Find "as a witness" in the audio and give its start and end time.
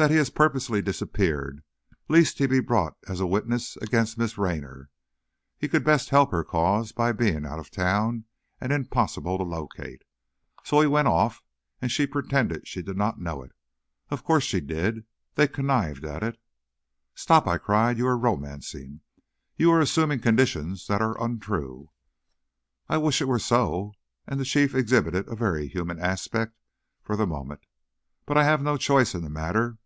3.06-3.76